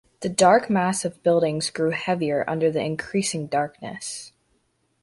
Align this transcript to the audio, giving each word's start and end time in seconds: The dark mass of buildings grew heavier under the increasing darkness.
The 0.21 0.29
dark 0.29 0.67
mass 0.67 1.05
of 1.05 1.21
buildings 1.21 1.69
grew 1.69 1.91
heavier 1.91 2.43
under 2.49 2.71
the 2.71 2.81
increasing 2.83 3.45
darkness. 3.45 4.33